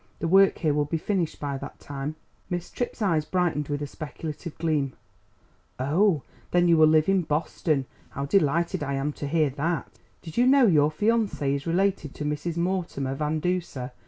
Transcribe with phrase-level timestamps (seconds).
[0.17, 2.15] The work here will be finished by that time."
[2.49, 4.93] Miss Tripp's eyes brightened with a speculative gleam.
[5.77, 7.85] "Oh, then you will live in Boston!
[8.09, 9.87] How delighted I am to hear that!
[10.23, 12.57] Did you know your fiancé is related to Mrs.
[12.57, 13.91] Mortimer Van Duser?